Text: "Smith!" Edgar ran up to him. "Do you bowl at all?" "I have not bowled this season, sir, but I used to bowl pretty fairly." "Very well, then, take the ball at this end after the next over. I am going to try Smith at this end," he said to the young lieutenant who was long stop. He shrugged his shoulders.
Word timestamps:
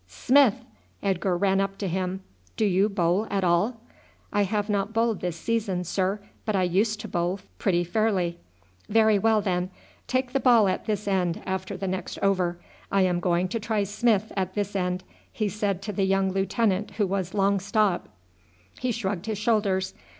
"Smith!" 0.07 0.55
Edgar 1.03 1.37
ran 1.37 1.61
up 1.61 1.77
to 1.77 1.87
him. 1.87 2.23
"Do 2.57 2.65
you 2.65 2.89
bowl 2.89 3.27
at 3.29 3.43
all?" 3.43 3.79
"I 4.33 4.45
have 4.45 4.67
not 4.67 4.93
bowled 4.93 5.19
this 5.21 5.35
season, 5.37 5.83
sir, 5.83 6.19
but 6.43 6.55
I 6.55 6.63
used 6.63 6.99
to 7.01 7.07
bowl 7.07 7.39
pretty 7.59 7.83
fairly." 7.83 8.39
"Very 8.89 9.19
well, 9.19 9.41
then, 9.41 9.69
take 10.07 10.31
the 10.33 10.39
ball 10.39 10.67
at 10.67 10.87
this 10.87 11.07
end 11.07 11.43
after 11.45 11.77
the 11.77 11.87
next 11.87 12.17
over. 12.23 12.57
I 12.91 13.03
am 13.03 13.19
going 13.19 13.47
to 13.49 13.59
try 13.59 13.83
Smith 13.83 14.31
at 14.35 14.55
this 14.55 14.75
end," 14.75 15.03
he 15.31 15.47
said 15.47 15.83
to 15.83 15.93
the 15.93 16.03
young 16.03 16.31
lieutenant 16.31 16.93
who 16.97 17.05
was 17.05 17.35
long 17.35 17.59
stop. 17.59 18.09
He 18.79 18.91
shrugged 18.91 19.27
his 19.27 19.37
shoulders. 19.37 19.93